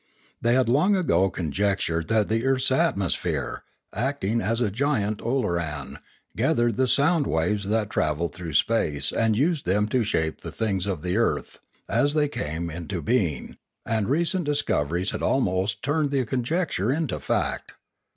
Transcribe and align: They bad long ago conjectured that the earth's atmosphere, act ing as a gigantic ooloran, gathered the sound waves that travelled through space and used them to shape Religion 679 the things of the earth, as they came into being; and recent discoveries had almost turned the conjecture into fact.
They 0.41 0.55
bad 0.55 0.67
long 0.67 0.95
ago 0.95 1.29
conjectured 1.29 2.07
that 2.07 2.27
the 2.27 2.43
earth's 2.43 2.71
atmosphere, 2.71 3.63
act 3.93 4.23
ing 4.23 4.41
as 4.41 4.59
a 4.59 4.71
gigantic 4.71 5.23
ooloran, 5.23 5.97
gathered 6.35 6.75
the 6.75 6.87
sound 6.87 7.27
waves 7.27 7.65
that 7.69 7.91
travelled 7.91 8.33
through 8.33 8.53
space 8.53 9.11
and 9.11 9.37
used 9.37 9.67
them 9.67 9.87
to 9.89 10.03
shape 10.03 10.43
Religion 10.43 10.57
679 10.57 10.57
the 10.57 10.57
things 10.57 10.87
of 10.87 11.01
the 11.03 11.17
earth, 11.17 11.59
as 11.87 12.15
they 12.15 12.27
came 12.27 12.71
into 12.71 13.03
being; 13.03 13.57
and 13.85 14.09
recent 14.09 14.43
discoveries 14.45 15.11
had 15.11 15.21
almost 15.21 15.83
turned 15.83 16.09
the 16.09 16.25
conjecture 16.25 16.91
into 16.91 17.19
fact. 17.19 17.73